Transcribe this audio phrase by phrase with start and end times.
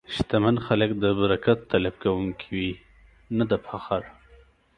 [0.15, 2.69] شتمن خلک د برکت طلب کوونکي وي،
[3.37, 4.01] نه د فخر.